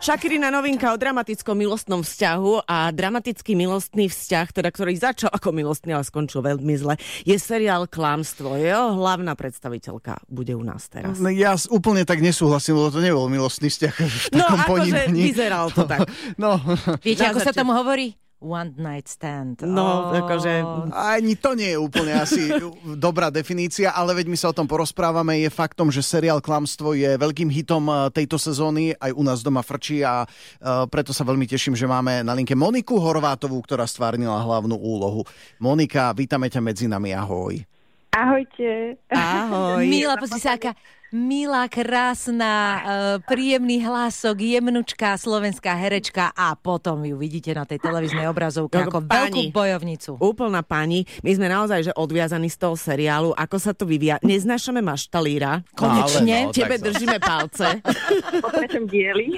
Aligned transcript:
Šakirina 0.00 0.48
novinka 0.48 0.88
o 0.88 0.96
dramatickom 0.96 1.52
milostnom 1.52 2.00
vzťahu 2.00 2.64
a 2.64 2.88
dramatický 2.88 3.52
milostný 3.52 4.08
vzťah, 4.08 4.46
teda 4.50 4.72
ktorý 4.72 4.96
začal 4.96 5.28
ako 5.28 5.52
milostný, 5.52 5.92
ale 5.92 6.02
skončil 6.02 6.40
veľmi 6.40 6.72
zle, 6.74 6.96
je 7.20 7.36
seriál 7.36 7.84
Klamstvo. 7.84 8.56
Jeho 8.56 8.96
hlavná 8.96 9.36
predstaviteľka 9.36 10.24
bude 10.26 10.56
u 10.56 10.64
nás 10.64 10.88
teraz. 10.88 11.20
No, 11.20 11.28
ja 11.28 11.52
úplne 11.68 12.08
tak 12.08 12.18
nesúhlasím, 12.18 12.80
lebo 12.80 12.88
to 12.88 12.98
nebol 12.98 13.28
milostný 13.28 13.68
vzťah 13.68 13.94
v 13.94 14.08
No 14.32 14.48
takom 14.48 14.58
akože 14.58 14.72
ponímaní. 15.04 15.20
vyzeral 15.20 15.68
to 15.68 15.84
tak. 15.84 16.08
No, 16.40 16.56
Viete, 17.04 17.28
ako 17.28 17.36
sa 17.38 17.52
začiatku. 17.52 17.60
tomu 17.60 17.76
hovorí? 17.76 18.16
One 18.40 18.72
night 18.80 19.04
stand. 19.04 19.60
No, 19.60 20.16
akože- 20.16 20.64
ani 20.96 21.36
to 21.36 21.52
nie 21.52 21.76
je 21.76 21.78
úplne 21.78 22.16
asi 22.16 22.48
dobrá 22.96 23.28
definícia, 23.28 23.92
ale 23.92 24.16
veď 24.16 24.32
my 24.32 24.36
sa 24.40 24.48
o 24.48 24.56
tom 24.56 24.64
porozprávame. 24.64 25.44
Je 25.44 25.52
faktom, 25.52 25.92
že 25.92 26.00
seriál 26.00 26.40
Klamstvo 26.40 26.96
je 26.96 27.20
veľkým 27.20 27.52
hitom 27.52 27.84
eh, 27.92 28.08
tejto 28.08 28.40
sezóny, 28.40 28.96
aj 28.96 29.12
u 29.12 29.20
nás 29.20 29.44
doma 29.44 29.60
frčí 29.60 30.00
a 30.00 30.24
eh, 30.24 30.88
preto 30.88 31.12
sa 31.12 31.20
veľmi 31.28 31.44
teším, 31.44 31.76
že 31.76 31.84
máme 31.84 32.24
na 32.24 32.32
linke 32.32 32.56
Moniku 32.56 32.96
Horvátovú, 32.96 33.60
ktorá 33.60 33.84
stvárnila 33.84 34.40
hlavnú 34.40 34.72
úlohu. 34.72 35.20
Monika, 35.60 36.08
vítame 36.16 36.48
ťa 36.48 36.64
medzi 36.64 36.88
nami, 36.88 37.12
ahoj. 37.12 37.60
Ahojte. 38.10 38.96
Ahoj. 39.12 39.84
Milá, 39.84 40.16
pozri 40.16 40.40
sa, 40.40 40.56
aká 40.56 40.72
milá, 41.10 41.66
krásna, 41.66 42.54
uh, 42.54 42.82
príjemný 43.26 43.82
hlasok, 43.82 44.38
jemnučká 44.38 45.18
slovenská 45.18 45.74
herečka 45.74 46.30
a 46.34 46.54
potom 46.54 47.02
ju 47.02 47.18
vidíte 47.18 47.50
na 47.50 47.66
tej 47.66 47.82
televíznej 47.82 48.30
obrazovke 48.30 48.78
Ako 48.78 48.88
ako 48.90 48.98
veľkú 49.10 49.40
pani. 49.42 49.50
bojovnicu. 49.50 50.10
Úplná 50.22 50.62
pani. 50.62 51.02
My 51.26 51.30
sme 51.34 51.46
naozaj 51.50 51.90
že 51.90 51.92
odviazaní 51.98 52.46
z 52.46 52.58
toho 52.62 52.78
seriálu. 52.78 53.34
Ako 53.34 53.58
sa 53.58 53.74
to 53.74 53.86
vyvíja? 53.86 54.22
Neznášame 54.22 54.78
maštalíra. 54.80 55.66
Konečne. 55.74 56.46
Ale 56.46 56.50
no, 56.50 56.54
Tebe 56.54 56.76
držíme 56.78 57.18
palce. 57.18 57.82
Po 58.38 58.48
treťom 58.54 58.86
dieli. 58.86 59.34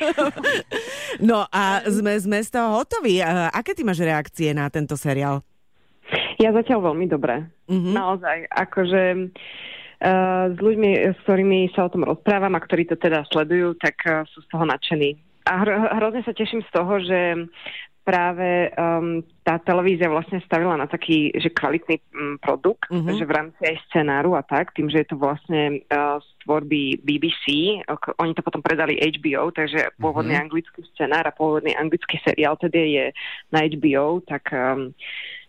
No 1.24 1.48
a 1.48 1.84
sme, 1.88 2.20
sme 2.20 2.44
z 2.44 2.52
toho 2.52 2.84
hotoví. 2.84 3.24
A 3.24 3.48
Aké 3.48 3.72
ty 3.72 3.80
máš 3.84 4.04
reakcie 4.04 4.52
na 4.52 4.68
tento 4.68 4.96
seriál? 4.96 5.40
Ja 6.36 6.52
zatiaľ 6.52 6.92
veľmi 6.92 7.06
dobre. 7.08 7.48
Mhm. 7.70 7.90
Naozaj. 7.96 8.36
Akože 8.50 9.02
uh, 9.16 9.80
s 10.50 10.58
ľuďmi, 10.58 10.90
s 11.14 11.18
ktorými 11.22 11.70
sa 11.70 11.86
o 11.86 11.92
tom 11.92 12.02
rozprávam 12.02 12.52
a 12.52 12.60
ktorí 12.60 12.84
to 12.84 12.96
teda 12.96 13.22
sledujú, 13.30 13.78
tak 13.78 13.94
uh, 14.04 14.26
sú 14.26 14.42
z 14.42 14.48
toho 14.50 14.66
nadšení. 14.66 15.14
A 15.46 15.62
hro, 15.62 15.74
hrozne 15.94 16.22
sa 16.22 16.30
teším 16.30 16.62
z 16.62 16.70
toho, 16.70 16.98
že 16.98 17.20
práve 18.02 18.66
um, 18.74 19.22
tá 19.46 19.62
televízia 19.62 20.10
vlastne 20.10 20.42
stavila 20.42 20.74
na 20.74 20.90
taký, 20.90 21.30
že 21.38 21.54
kvalitný 21.54 22.02
um, 22.10 22.34
produkt, 22.36 22.90
Mhm. 22.90 23.14
že 23.14 23.22
v 23.22 23.30
rámci 23.30 23.60
aj 23.62 23.78
scenáru 23.86 24.34
a 24.34 24.42
tak, 24.42 24.74
tým, 24.74 24.90
že 24.90 25.06
je 25.06 25.14
to 25.14 25.16
vlastne 25.16 25.86
uh, 25.86 26.18
z 26.18 26.28
tvorby 26.42 26.98
BBC, 26.98 27.44
ok- 27.86 28.18
oni 28.18 28.34
to 28.34 28.42
potom 28.42 28.58
predali 28.58 28.98
HBO, 28.98 29.54
takže 29.54 29.94
pôvodný 30.02 30.34
anglický 30.34 30.82
scenár 30.90 31.30
a 31.30 31.34
pôvodný 31.34 31.78
anglický 31.78 32.18
seriál 32.26 32.58
tedy 32.58 32.98
je 32.98 33.04
na 33.54 33.62
HBO, 33.62 34.18
tak 34.26 34.50
um, 34.50 34.90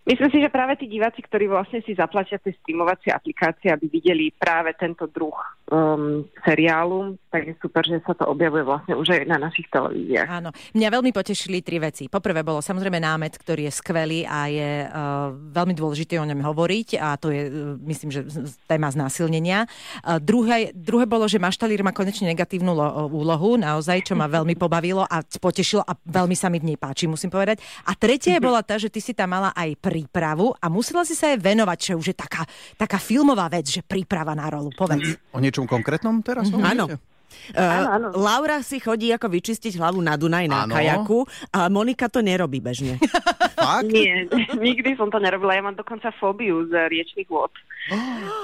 myslím 0.06 0.30
si, 0.32 0.38
že 0.44 0.54
práve 0.54 0.76
tí 0.76 0.86
diváci, 0.88 1.24
ktorí 1.24 1.48
vlastne 1.48 1.80
si 1.84 1.96
zaplatia 1.96 2.40
tie 2.40 2.56
streamovacie 2.64 3.12
aplikácie, 3.12 3.72
aby 3.72 3.88
videli 3.88 4.32
práve 4.36 4.76
tento 4.76 5.08
druh 5.08 5.36
um, 5.74 6.22
seriálu, 6.46 7.18
tak 7.34 7.50
je 7.50 7.54
super, 7.58 7.82
že 7.82 7.98
sa 8.06 8.14
to 8.14 8.30
objavuje 8.30 8.62
vlastne 8.62 8.94
už 8.94 9.18
aj 9.18 9.26
na 9.26 9.42
našich 9.42 9.66
televíziách. 9.74 10.30
Áno, 10.30 10.54
mňa 10.78 10.88
veľmi 10.94 11.10
potešili 11.10 11.66
tri 11.66 11.82
veci. 11.82 12.06
Poprvé 12.06 12.46
bolo 12.46 12.62
samozrejme 12.62 13.02
námet, 13.02 13.34
ktorý 13.34 13.66
je 13.66 13.74
skvelý 13.74 14.30
a 14.30 14.46
je 14.54 14.86
uh, 14.86 15.34
veľmi 15.34 15.74
dôležité 15.74 16.22
o 16.22 16.30
ňom 16.30 16.46
hovoriť 16.46 17.02
a 17.02 17.18
to 17.18 17.34
je, 17.34 17.50
uh, 17.50 17.74
myslím, 17.90 18.14
že 18.14 18.22
téma 18.70 18.94
znásilnenia. 18.94 19.66
Uh, 20.06 20.22
druhé, 20.22 20.70
druhé 20.78 21.10
bolo, 21.10 21.26
že 21.26 21.42
Maštalír 21.42 21.82
má 21.82 21.90
konečne 21.90 22.30
negatívnu 22.30 22.70
lo- 22.70 23.10
úlohu, 23.10 23.58
naozaj, 23.58 24.06
čo 24.06 24.14
ma 24.14 24.30
veľmi 24.30 24.54
pobavilo 24.54 25.02
a 25.10 25.26
potešilo 25.26 25.82
a 25.82 25.98
veľmi 25.98 26.38
sa 26.38 26.54
mi 26.54 26.62
v 26.62 26.74
nej 26.74 26.78
páči, 26.78 27.10
musím 27.10 27.34
povedať. 27.34 27.58
A 27.90 27.98
tretie 27.98 28.38
bola 28.38 28.62
tá, 28.62 28.78
že 28.78 28.94
ty 28.94 29.02
si 29.02 29.18
tam 29.18 29.34
mala 29.34 29.50
aj 29.58 29.74
prípravu 29.82 30.54
a 30.62 30.70
musela 30.70 31.02
si 31.02 31.18
sa 31.18 31.34
jej 31.34 31.40
venovať, 31.42 31.78
čo 31.80 31.92
už 31.98 32.14
je 32.14 32.18
taká, 32.18 32.46
taká 32.78 33.02
filmová 33.02 33.50
vec, 33.50 33.66
že 33.66 33.82
príprava 33.82 34.38
na 34.38 34.46
rolu. 34.52 34.70
Povedz. 34.78 35.18
O 35.34 35.42
niečom 35.64 35.72
konkrétnom 35.72 36.16
teraz? 36.22 36.52
Mhm. 36.52 36.60
Áno. 36.60 36.86
hovoríte? 36.92 37.12
Áno, 37.58 37.88
áno. 37.90 38.08
Uh, 38.14 38.22
Laura 38.22 38.62
si 38.62 38.78
chodí 38.78 39.10
ako 39.10 39.26
vyčistiť 39.26 39.82
hlavu 39.82 39.98
na 40.06 40.14
Dunaj 40.14 40.46
na 40.46 40.70
Áno. 40.70 40.78
kajaku 40.78 41.26
a 41.50 41.66
Monika 41.66 42.06
to 42.06 42.22
nerobí 42.22 42.62
bežne. 42.62 43.02
Fakt? 43.58 43.90
Nie, 43.90 44.30
nikdy 44.54 44.94
som 44.94 45.10
to 45.10 45.18
nerobila. 45.18 45.58
Ja 45.58 45.66
mám 45.66 45.74
dokonca 45.74 46.14
fóbiu 46.22 46.70
z 46.70 46.88
riečných 46.94 47.26
vôd. 47.26 47.50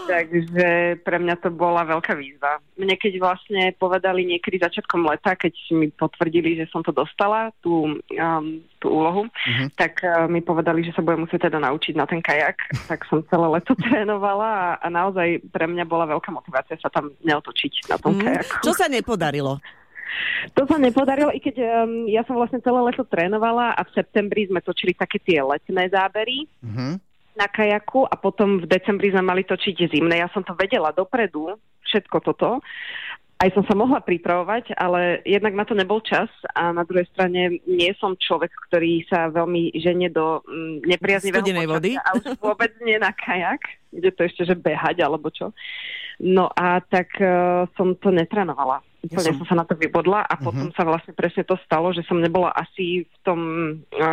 Takže 0.10 1.00
pre 1.06 1.18
mňa 1.22 1.38
to 1.38 1.54
bola 1.54 1.86
veľká 1.86 2.18
výzva. 2.18 2.60
Mne 2.76 2.98
keď 2.98 3.22
vlastne 3.22 3.72
povedali 3.78 4.26
niekedy 4.26 4.58
začiatkom 4.58 5.06
leta, 5.06 5.38
keď 5.38 5.54
mi 5.78 5.88
potvrdili, 5.94 6.58
že 6.58 6.66
som 6.74 6.82
to 6.82 6.90
dostala, 6.92 7.54
tú, 7.62 7.94
um, 7.94 8.46
tú 8.80 8.90
úlohu, 8.90 9.28
Mhm. 9.46 9.76
tak 9.76 10.00
uh, 10.02 10.26
mi 10.26 10.40
povedali, 10.40 10.82
že 10.82 10.92
sa 10.92 11.00
budem 11.00 11.24
musieť 11.24 11.48
teda 11.48 11.60
naučiť 11.60 11.94
na 11.94 12.04
ten 12.04 12.20
kajak. 12.20 12.56
Tak 12.88 13.04
som 13.06 13.22
celé 13.24 13.48
leto 13.52 13.76
trénovala 13.84 14.48
a, 14.48 14.70
a 14.80 14.88
naozaj 14.88 15.44
pre 15.48 15.66
mňa 15.66 15.84
bola 15.84 16.08
veľká 16.08 16.32
motivácia 16.32 16.76
sa 16.76 16.88
tam 16.88 17.12
neotočiť 17.22 17.74
na 17.88 17.98
tom 17.98 18.16
Mm. 18.16 18.24
kajaku. 18.26 18.56
Čo 18.64 18.74
sa 18.74 18.88
nepodarilo? 18.88 19.60
To 20.52 20.66
sa 20.66 20.76
nepodarilo, 20.76 21.30
i 21.30 21.38
keď 21.38 21.56
um, 21.86 22.04
ja 22.06 22.24
som 22.24 22.34
vlastne 22.34 22.58
celé 22.60 22.80
leto 22.82 23.06
trénovala 23.06 23.72
a 23.72 23.82
v 23.84 23.94
septembri 23.94 24.48
sme 24.48 24.60
točili 24.60 24.92
také 24.92 25.20
tie 25.20 25.40
letné 25.40 25.86
zábery 25.88 26.50
Mhm. 26.66 26.98
na 27.36 27.46
kajaku 27.46 28.04
a 28.04 28.16
potom 28.16 28.58
v 28.58 28.66
decembri 28.66 29.12
sme 29.12 29.22
mali 29.22 29.44
točiť 29.44 29.88
zimné. 29.88 30.18
Ja 30.18 30.28
som 30.34 30.42
to 30.42 30.52
vedela 30.54 30.90
dopredu, 30.92 31.56
všetko 31.86 32.18
toto. 32.22 32.60
Aj 33.40 33.48
som 33.56 33.64
sa 33.64 33.72
mohla 33.72 34.04
pripravovať, 34.04 34.76
ale 34.76 35.24
jednak 35.24 35.56
na 35.56 35.64
to 35.64 35.72
nebol 35.72 36.04
čas 36.04 36.28
a 36.60 36.76
na 36.76 36.84
druhej 36.84 37.08
strane 37.16 37.64
nie 37.64 37.92
som 37.96 38.20
človek, 38.20 38.52
ktorý 38.68 39.08
sa 39.08 39.32
veľmi 39.32 39.72
ženie 39.80 40.12
do 40.12 40.44
mm, 40.44 40.84
nepriaznivého 40.84 41.48
Studenej 41.48 41.68
vody? 41.72 41.96
a 41.96 42.20
už 42.20 42.36
vôbec 42.44 42.76
nie 42.84 43.00
na 43.00 43.16
kajak, 43.16 43.64
kde 43.96 44.12
to 44.12 44.28
ešte, 44.28 44.44
že 44.44 44.60
behať 44.60 45.00
alebo 45.08 45.32
čo. 45.32 45.56
No 46.20 46.52
a 46.52 46.84
tak 46.84 47.16
uh, 47.24 47.64
som 47.80 47.96
to 47.96 48.12
netrénovala. 49.02 49.08
Ja 49.10 49.16
Úplne 49.16 49.32
som- 49.32 49.40
som... 49.40 49.48
sa 49.48 49.56
na 49.56 49.66
to 49.66 49.74
vybodla 49.74 50.20
a 50.22 50.34
potom 50.36 50.68
sa 50.72 50.84
vlastne 50.84 51.14
presne 51.14 51.42
to 51.42 51.56
stalo, 51.62 51.90
že 51.90 52.04
som 52.04 52.18
nebola 52.18 52.52
asi 52.52 53.02
v 53.02 53.18
tom 53.22 53.40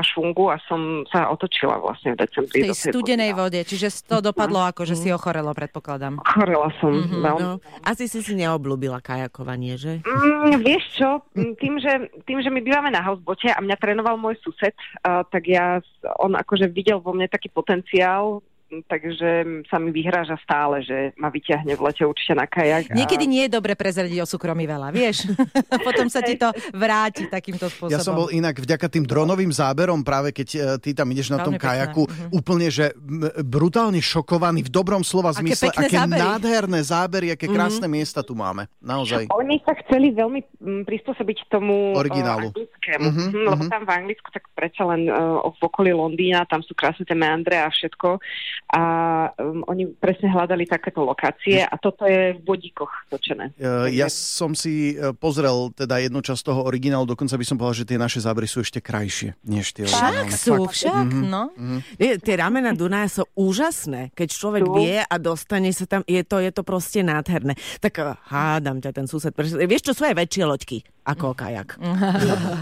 švungu 0.04 0.48
a 0.48 0.62
som 0.62 0.78
sa 1.06 1.26
otočila 1.26 1.76
vlastne 1.76 2.12
v 2.12 2.22
decembri. 2.22 2.58
V 2.60 2.64
tej 2.64 2.74
studenej 2.86 3.30
vody. 3.30 3.58
vode, 3.58 3.60
čiže 3.64 3.86
to 4.02 4.18
dopadlo 4.20 4.62
ako, 4.64 4.82
že 4.84 4.94
si 4.94 5.08
ochorelo, 5.08 5.50
predpokladám. 5.52 6.22
Chorela 6.22 6.70
som 6.76 6.92
Mhm, 6.92 7.18
veľmi. 7.20 7.40
No, 7.40 7.50
asi 7.82 8.06
si 8.06 8.20
si 8.20 8.32
neoblúbila 8.32 8.98
kajakovanie, 8.98 9.74
že? 9.74 10.00
Mm, 10.00 10.60
vieš 10.60 10.84
čo, 10.94 11.08
Mm, 11.32 11.52
tým 11.56 11.74
že, 11.76 11.92
tým, 12.22 12.38
že 12.38 12.48
my 12.48 12.60
bývame 12.60 12.88
na 12.88 13.02
housebote 13.02 13.46
a 13.46 13.58
mňa 13.58 13.76
trénoval 13.76 14.16
môj 14.16 14.38
sused, 14.40 14.72
uh, 15.02 15.20
tak 15.24 15.44
ja, 15.44 15.82
on 16.16 16.32
akože 16.32 16.66
videl 16.66 16.96
vo 16.96 17.10
mne 17.10 17.26
taký 17.26 17.48
potenciál, 17.48 18.40
takže 18.86 19.62
sa 19.70 19.76
mi 19.78 19.94
vyhráža 19.94 20.36
stále, 20.42 20.82
že 20.82 21.14
ma 21.16 21.30
vyťahne 21.30 21.72
v 21.74 21.80
lete 21.86 22.02
určite 22.02 22.34
na 22.34 22.46
kajak. 22.46 22.90
a- 22.90 22.96
Niekedy 22.96 23.24
nie 23.24 23.46
je 23.46 23.50
dobre 23.54 23.78
prezradiť 23.78 24.18
o 24.22 24.26
súkromí 24.26 24.66
veľa, 24.66 24.90
vieš? 24.90 25.30
Potom 25.86 26.10
sa 26.10 26.20
ti 26.22 26.34
to 26.34 26.50
vráti 26.74 27.30
takýmto 27.30 27.70
spôsobom. 27.70 27.94
Ja 27.94 28.02
som 28.02 28.18
bol 28.18 28.28
inak 28.30 28.58
vďaka 28.58 28.86
tým 28.90 29.06
dronovým 29.06 29.50
záberom, 29.54 30.02
práve 30.02 30.34
keď 30.34 30.48
e, 30.54 30.58
ty 30.82 30.90
tam 30.92 31.06
ideš 31.10 31.30
na 31.30 31.42
tom 31.42 31.54
Veľmi 31.54 31.62
pekné, 31.62 31.70
kajaku, 31.70 32.02
mhm. 32.06 32.26
úplne, 32.34 32.66
že 32.68 32.90
brutálne 33.46 34.02
šokovaný 34.02 34.66
v 34.66 34.70
dobrom 34.70 35.02
slova 35.06 35.30
Aké 35.30 35.46
zmysle, 35.46 35.70
aké 35.70 35.96
zábery. 35.96 36.20
nádherné 36.20 36.80
zábery, 36.82 37.26
aké 37.32 37.46
krásne 37.46 37.86
miesta 37.86 38.20
tu 38.26 38.34
máme. 38.34 38.66
Naozaj. 38.82 39.30
Oni 39.30 39.62
sa 39.62 39.72
chceli 39.86 40.10
veľmi 40.12 40.42
prispôsobiť 40.84 41.50
tomu 41.50 41.94
Originálu. 41.94 42.50
Uh, 42.50 42.66
anglickému, 42.66 43.04
Mhm, 43.06 43.14
mm-hmm, 43.16 43.44
lebo 43.46 43.62
mhm. 43.66 43.70
tam 43.70 43.82
v 43.86 43.90
Anglicku 43.92 44.28
tak 44.34 44.44
predsa 44.56 44.82
len 44.88 45.06
uh, 45.06 45.38
v 45.46 45.60
okolí 45.62 45.92
Londýna, 45.94 46.48
tam 46.48 46.60
sú 46.64 46.74
krásne 46.74 47.06
tie 47.06 47.14
meandre 47.14 47.58
a 47.60 47.68
všetko. 47.70 48.18
A 48.66 48.82
um, 49.36 49.62
oni 49.66 49.86
presne 49.92 50.26
hľadali 50.26 50.64
takéto 50.64 51.00
lokácie 51.00 51.60
a 51.60 51.74
toto 51.76 52.02
je 52.02 52.34
v 52.34 52.40
bodíkoch 52.40 52.90
točené. 53.06 53.54
E, 53.54 53.94
Ja 53.94 54.06
som 54.06 54.52
si 54.52 54.92
e, 54.92 55.12
pozrel 55.12 55.70
teda 55.70 55.98
jednu 55.98 56.18
časť 56.18 56.42
toho 56.42 56.60
originálu, 56.62 57.06
dokonca 57.06 57.34
by 57.34 57.44
som 57.44 57.56
povedal, 57.56 57.78
že 57.78 57.88
tie 57.88 57.96
naše 57.96 58.18
zábery 58.18 58.44
sú 58.44 58.60
ešte 58.60 58.78
krajšie 58.78 59.38
než 59.42 59.70
tie 59.70 59.86
Však 59.86 60.28
sú, 60.30 60.66
Fakt. 60.66 60.74
však, 60.74 61.06
Mhm. 61.06 61.22
no. 61.26 61.42
Nie, 61.96 62.16
tie 62.16 62.34
ramena 62.34 62.74
Dunaja 62.76 63.08
sú 63.12 63.24
úžasné. 63.32 64.10
Keď 64.12 64.28
človek 64.28 64.62
Sú. 64.62 64.74
vie 64.74 64.98
a 64.98 65.14
dostane 65.16 65.70
sa 65.70 65.86
tam, 65.86 66.02
je 66.02 66.22
to, 66.22 66.36
je 66.38 66.50
to 66.50 66.62
proste 66.62 67.00
nádherné. 67.00 67.54
Tak 67.78 67.94
eh, 67.96 68.04
hádam 68.26 68.80
ťa 68.80 68.90
ten 68.92 69.06
sused. 69.06 69.30
Vieš 69.32 69.82
čo, 69.82 69.92
sú 69.94 70.02
aj 70.02 70.16
väčšie 70.16 70.42
loďky 70.42 70.78
ako 71.06 71.38
kajak. 71.38 71.78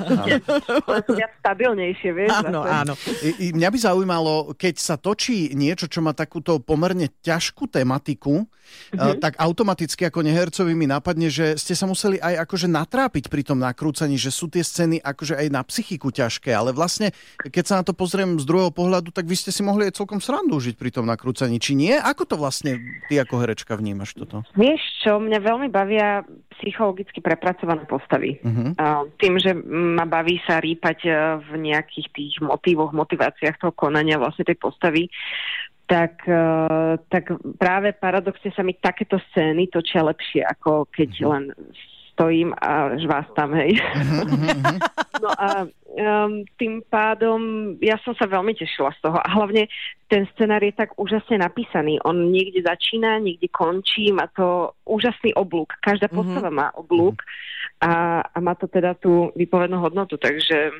Viac 1.18 1.32
stabilnejšie, 1.40 2.10
vieš. 2.12 2.28
Áno, 2.44 2.60
zase. 2.68 2.76
áno. 2.76 2.94
I 3.40 3.56
mňa 3.56 3.68
by 3.72 3.78
zaujímalo, 3.80 4.34
keď 4.52 4.74
sa 4.76 5.00
točí 5.00 5.56
niečo, 5.56 5.88
čo 5.88 6.04
má 6.04 6.12
takúto 6.12 6.60
pomerne 6.60 7.08
ťažkú 7.24 7.72
tematiku, 7.72 8.44
mm-hmm. 8.44 9.20
tak 9.24 9.40
automaticky 9.40 10.04
ako 10.04 10.20
nehercovi 10.20 10.76
mi 10.76 10.84
napadne, 10.84 11.32
že 11.32 11.56
ste 11.56 11.72
sa 11.72 11.88
museli 11.88 12.20
aj 12.20 12.44
akože 12.44 12.68
natrápiť 12.68 13.32
pri 13.32 13.42
tom 13.48 13.64
nakrúcaní, 13.64 14.20
že 14.20 14.28
sú 14.28 14.52
tie 14.52 14.60
scény 14.60 15.00
akože 15.00 15.40
aj 15.40 15.46
na 15.48 15.64
psychiku 15.64 16.12
ťažké, 16.12 16.52
ale 16.52 16.76
vlastne, 16.76 17.16
keď 17.40 17.64
sa 17.64 17.74
na 17.80 17.84
to 17.88 17.96
pozriem 17.96 18.36
z 18.36 18.44
druhého 18.44 18.72
pohľadu, 18.72 19.08
tak 19.08 19.24
vy 19.24 19.36
ste 19.40 19.48
si 19.48 19.64
mohli 19.64 19.88
aj 19.88 19.96
celkom 19.96 20.20
srandu 20.20 20.60
užiť 20.60 20.76
pri 20.76 20.90
tom 20.92 21.08
nakrúcaní, 21.08 21.56
či 21.56 21.72
nie? 21.72 21.96
Ako 21.96 22.28
to 22.28 22.36
vlastne 22.36 22.76
ty 23.08 23.16
ako 23.16 23.40
herečka 23.40 23.72
vnímaš 23.80 24.12
toto? 24.12 24.44
Vieš 24.52 24.82
čo, 25.00 25.16
mňa 25.16 25.38
veľmi 25.40 25.68
bavia 25.72 26.24
psychologicky 26.64 27.20
prepracované 27.20 27.84
postavy. 27.84 28.40
Mhm. 28.40 28.80
Uh, 28.80 29.04
tým, 29.20 29.36
že 29.36 29.52
ma 29.68 30.08
baví 30.08 30.40
sa 30.48 30.64
rýpať 30.64 30.98
uh, 31.04 31.36
v 31.44 31.68
nejakých 31.68 32.08
tých 32.16 32.34
motívoch, 32.40 32.96
motiváciách 32.96 33.60
toho 33.60 33.72
konania 33.76 34.16
vlastne 34.16 34.48
tej 34.48 34.56
postavy, 34.56 35.12
tak, 35.84 36.24
uh, 36.24 36.96
tak 37.12 37.36
práve 37.60 37.92
paradoxne 37.92 38.48
sa 38.56 38.64
mi 38.64 38.72
takéto 38.80 39.20
scény 39.28 39.68
točia 39.68 40.00
lepšie, 40.00 40.40
ako 40.40 40.88
keď 40.88 41.10
Mhm. 41.20 41.28
len 41.28 41.44
stojím 42.14 42.54
a 42.54 42.94
žvástam, 42.96 43.50
hej. 43.58 43.74
Mhm, 43.74 44.78
No 45.22 45.30
a 45.30 45.64
um, 45.64 46.42
tým 46.58 46.82
pádom 46.90 47.38
ja 47.78 47.96
som 48.02 48.12
sa 48.18 48.26
veľmi 48.26 48.52
tešila 48.52 48.92
z 48.98 49.00
toho. 49.08 49.16
A 49.18 49.28
hlavne 49.30 49.70
ten 50.10 50.26
scenár 50.34 50.60
je 50.60 50.74
tak 50.74 50.92
úžasne 50.98 51.38
napísaný. 51.38 52.02
On 52.04 52.14
niekde 52.28 52.60
začína, 52.62 53.22
niekde 53.22 53.48
končí, 53.48 54.10
má 54.10 54.26
to 54.34 54.74
úžasný 54.84 55.32
oblúk. 55.34 55.74
Každá 55.80 56.10
Mhm. 56.10 56.14
postava 56.14 56.50
má 56.50 56.68
oblúk 56.74 57.22
a, 57.80 58.20
a 58.22 58.36
má 58.38 58.54
to 58.54 58.66
teda 58.66 58.94
tú 58.94 59.34
výpovednú 59.34 59.78
hodnotu, 59.80 60.14
takže... 60.18 60.70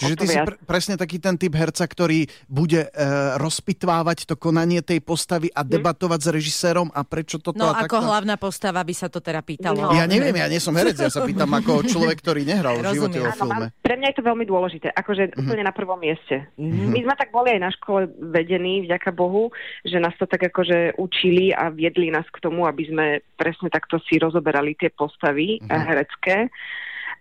Čiže 0.00 0.14
o 0.14 0.18
ty 0.20 0.26
si 0.28 0.38
pr- 0.40 0.58
presne 0.64 0.94
taký 0.96 1.20
ten 1.20 1.36
typ 1.36 1.52
herca, 1.52 1.84
ktorý 1.84 2.24
bude 2.48 2.88
e, 2.88 2.90
rozpitvávať 3.36 4.24
to 4.28 4.34
konanie 4.40 4.80
tej 4.80 5.04
postavy 5.04 5.52
a 5.52 5.60
debatovať 5.60 6.20
s 6.24 6.28
režisérom 6.32 6.88
a 6.92 7.04
prečo 7.04 7.36
toto 7.36 7.60
No 7.60 7.72
a 7.72 7.84
ako 7.84 8.00
takto? 8.00 8.08
hlavná 8.08 8.34
postava 8.40 8.80
by 8.80 8.94
sa 8.96 9.12
to 9.12 9.20
teda 9.20 9.44
pýtalo. 9.44 9.90
No. 9.90 9.92
Ja 9.92 10.08
neviem, 10.08 10.32
ja 10.36 10.48
nie 10.48 10.62
som 10.62 10.72
herec, 10.72 10.96
ja 10.96 11.12
sa 11.12 11.20
pýtam 11.24 11.52
ako 11.52 11.82
človek, 11.92 12.16
ktorý 12.24 12.48
nehral 12.48 12.80
v 12.80 12.96
živote 12.96 13.20
Áno, 13.20 13.36
filme. 13.36 13.52
mám, 13.52 13.62
pre 13.84 13.94
mňa 14.00 14.06
je 14.12 14.16
to 14.16 14.24
veľmi 14.24 14.44
dôležité, 14.48 14.88
akože 14.96 15.36
úplne 15.36 15.64
na 15.66 15.74
prvom 15.76 16.00
mieste. 16.00 16.48
My 16.56 17.00
sme 17.00 17.14
tak 17.16 17.28
boli 17.34 17.52
aj 17.56 17.60
na 17.60 17.70
škole 17.74 18.08
vedení, 18.32 18.88
vďaka 18.88 19.12
Bohu, 19.12 19.52
že 19.84 20.00
nás 20.00 20.16
to 20.16 20.24
tak 20.24 20.40
akože 20.48 20.96
učili 20.96 21.52
a 21.52 21.68
viedli 21.68 22.08
nás 22.08 22.24
k 22.32 22.40
tomu, 22.40 22.64
aby 22.64 22.88
sme 22.88 23.06
presne 23.36 23.68
takto 23.68 24.00
si 24.08 24.16
rozoberali 24.16 24.76
tie 24.76 24.88
postavy 24.92 25.60
mm 25.60 25.68
herecké. 25.80 26.52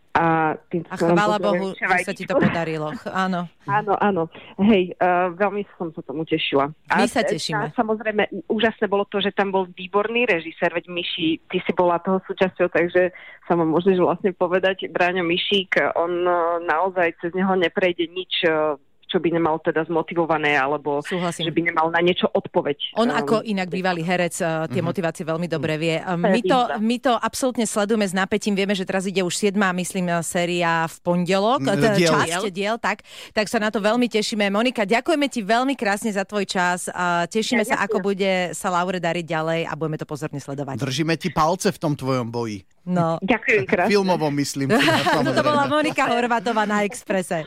A, 0.09 0.57
tým 0.73 0.81
A 0.89 0.97
chvála 0.97 1.38
Bohu, 1.38 1.69
že 1.77 1.85
sa 2.01 2.13
ti 2.17 2.25
to 2.25 2.33
podarilo. 2.33 2.89
Áno. 3.13 3.45
Áno, 3.69 3.94
áno. 4.01 4.25
Hej, 4.57 4.97
uh, 4.97 5.29
veľmi 5.38 5.61
som 5.77 5.94
sa 5.94 6.01
tomu 6.01 6.25
tešila. 6.25 6.73
My 6.89 7.06
A 7.06 7.07
sa 7.07 7.21
e, 7.21 7.38
tešíme. 7.38 7.69
A 7.69 7.73
samozrejme, 7.77 8.50
úžasné 8.50 8.89
bolo 8.89 9.06
to, 9.06 9.21
že 9.21 9.29
tam 9.38 9.53
bol 9.53 9.69
výborný 9.69 10.25
režisér, 10.25 10.73
veď 10.73 10.89
Myši, 10.89 11.45
ty 11.45 11.61
si 11.61 11.71
bola 11.77 12.01
toho 12.01 12.17
súčasťou, 12.25 12.73
takže 12.73 13.13
sa 13.45 13.53
ma 13.53 13.69
môžeš 13.69 14.01
vlastne 14.01 14.33
povedať, 14.33 14.89
Bráňo 14.89 15.21
Myšík, 15.21 15.77
on 15.94 16.25
uh, 16.25 16.57
naozaj 16.65 17.13
cez 17.21 17.29
neho 17.38 17.53
neprejde 17.53 18.09
nič, 18.09 18.50
uh, 18.50 18.81
čo 19.09 19.17
by 19.17 19.33
nemal 19.33 19.57
teda 19.59 19.83
zmotivované, 19.83 20.53
alebo 20.53 21.01
Súhlasím. 21.01 21.50
že 21.50 21.51
by 21.51 21.61
nemal 21.65 21.89
na 21.89 22.00
niečo 22.00 22.29
odpoveď. 22.29 22.94
On 22.95 23.09
Um, 23.09 23.17
ako 23.17 23.41
inak 23.41 23.67
bývalý 23.67 24.06
herec 24.06 24.38
uh, 24.39 24.69
tie 24.69 24.79
motivácie 24.79 25.25
veľmi 25.25 25.50
dobre 25.50 25.75
vie. 25.75 25.97
Uh, 25.97 26.13
My 26.13 26.39
to, 26.39 26.57
my 26.77 27.01
to 27.01 27.17
absolútne 27.17 27.65
sledujeme 27.65 28.06
s 28.06 28.13
napätím. 28.13 28.53
Vieme, 28.53 28.71
že 28.71 28.85
teraz 28.85 29.03
ide 29.03 29.19
už 29.19 29.33
7. 29.33 29.57
myslím, 29.57 30.07
uh, 30.07 30.21
séria 30.21 30.85
v 30.85 30.95
pondelok. 31.01 31.65
Mm, 31.65 31.97
diel. 31.97 32.13
Časť 32.13 32.53
diel, 32.53 32.77
tak. 32.77 33.01
Tak 33.33 33.50
sa 33.50 33.57
na 33.57 33.73
to 33.73 33.81
veľmi 33.81 34.06
tešíme. 34.06 34.45
Monika, 34.47 34.85
ďakujeme 34.85 35.25
ti 35.25 35.41
veľmi 35.41 35.73
krásne 35.73 36.13
za 36.13 36.21
tvoj 36.21 36.45
čas. 36.45 36.85
A 36.94 37.25
tešíme 37.25 37.65
sa, 37.65 37.73
Ja 37.73 37.81
ďakujem. 37.81 37.89
ako 37.89 37.97
bude 38.00 38.31
sa 38.53 38.69
Laure 38.69 39.01
dariť 39.01 39.25
ďalej 39.25 39.59
a 39.65 39.73
budeme 39.73 39.97
to 39.97 40.05
pozorne 40.05 40.38
sledovať. 40.38 40.77
Držíme 40.77 41.17
ti 41.17 41.33
palce 41.33 41.73
v 41.73 41.79
tom 41.81 41.97
tvojom 41.97 42.29
boji. 42.29 42.62
No. 42.85 43.17
Ďakujem 43.21 43.63
krásne. 43.65 43.89
Filmovom 43.89 44.33
myslím. 44.38 44.69
Toto 44.69 45.41
bola. 45.47 45.65
Monika 45.65 46.09
Horvatová 46.09 46.65
na 46.65 46.85
Exprese. 46.85 47.45